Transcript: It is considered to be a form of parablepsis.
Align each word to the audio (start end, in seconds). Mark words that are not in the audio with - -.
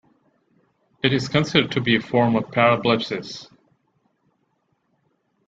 It 1.03 1.13
is 1.13 1.29
considered 1.29 1.71
to 1.73 1.79
be 1.79 1.95
a 1.95 2.01
form 2.01 2.35
of 2.35 2.45
parablepsis. 2.47 3.47